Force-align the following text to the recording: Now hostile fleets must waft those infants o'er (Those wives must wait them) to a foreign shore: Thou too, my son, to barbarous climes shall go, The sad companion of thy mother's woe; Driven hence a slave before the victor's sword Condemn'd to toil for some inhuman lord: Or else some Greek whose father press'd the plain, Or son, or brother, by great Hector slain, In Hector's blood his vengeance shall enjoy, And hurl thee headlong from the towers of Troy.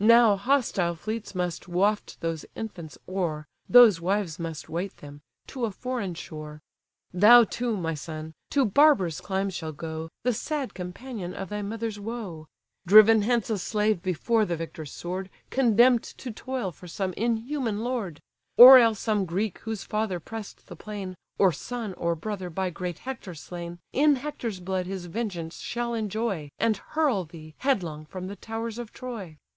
Now 0.00 0.34
hostile 0.34 0.96
fleets 0.96 1.36
must 1.36 1.68
waft 1.68 2.20
those 2.20 2.44
infants 2.56 2.98
o'er 3.08 3.46
(Those 3.68 4.00
wives 4.00 4.36
must 4.40 4.68
wait 4.68 4.96
them) 4.96 5.20
to 5.46 5.66
a 5.66 5.70
foreign 5.70 6.14
shore: 6.14 6.60
Thou 7.14 7.44
too, 7.44 7.76
my 7.76 7.94
son, 7.94 8.34
to 8.50 8.64
barbarous 8.64 9.20
climes 9.20 9.54
shall 9.54 9.70
go, 9.70 10.08
The 10.24 10.32
sad 10.32 10.74
companion 10.74 11.32
of 11.32 11.48
thy 11.48 11.62
mother's 11.62 12.00
woe; 12.00 12.48
Driven 12.88 13.22
hence 13.22 13.50
a 13.50 13.56
slave 13.58 14.02
before 14.02 14.44
the 14.44 14.56
victor's 14.56 14.90
sword 14.90 15.30
Condemn'd 15.48 16.02
to 16.02 16.32
toil 16.32 16.72
for 16.72 16.88
some 16.88 17.12
inhuman 17.12 17.84
lord: 17.84 18.20
Or 18.56 18.78
else 18.78 18.98
some 18.98 19.26
Greek 19.26 19.60
whose 19.60 19.84
father 19.84 20.18
press'd 20.18 20.66
the 20.66 20.74
plain, 20.74 21.14
Or 21.38 21.52
son, 21.52 21.94
or 21.94 22.16
brother, 22.16 22.50
by 22.50 22.70
great 22.70 22.98
Hector 22.98 23.36
slain, 23.36 23.78
In 23.92 24.16
Hector's 24.16 24.58
blood 24.58 24.86
his 24.86 25.06
vengeance 25.06 25.58
shall 25.60 25.94
enjoy, 25.94 26.50
And 26.58 26.78
hurl 26.78 27.24
thee 27.26 27.54
headlong 27.58 28.06
from 28.06 28.26
the 28.26 28.34
towers 28.34 28.78
of 28.78 28.92
Troy. 28.92 29.36